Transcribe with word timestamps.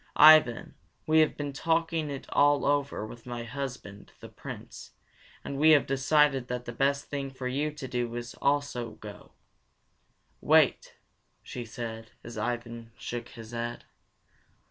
Ivan, 0.15 0.73
we 1.05 1.19
have 1.19 1.37
been 1.37 1.53
talking 1.53 2.09
it 2.09 2.25
all 2.33 2.65
over 2.65 3.05
with 3.05 3.27
my 3.27 3.43
husband, 3.43 4.13
the 4.19 4.29
Prince, 4.29 4.93
and 5.43 5.59
we 5.59 5.69
have 5.77 5.85
decided 5.85 6.47
that 6.47 6.65
the 6.65 6.71
best 6.71 7.05
thing 7.05 7.29
for 7.29 7.47
you 7.47 7.69
to 7.73 7.87
do 7.87 8.15
is 8.15 8.31
to 8.31 8.37
go 8.37 8.41
also. 8.43 9.31
Wait," 10.41 10.95
she 11.43 11.65
said 11.65 12.13
as 12.23 12.35
Ivan 12.35 12.91
shook 12.97 13.29
his 13.29 13.51
head. 13.51 13.85